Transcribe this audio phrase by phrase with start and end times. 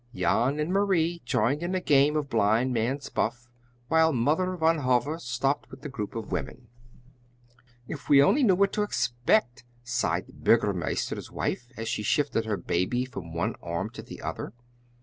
[0.15, 3.47] Jan and Marie joined in a game of blindman's buff,
[3.87, 6.69] while Mother Van Hove stopped with the group of women.
[7.87, 12.57] "If we only knew what to expect!" sighed the Burgomeister's wife, as she shifted her
[12.57, 14.53] baby from one arm to the other.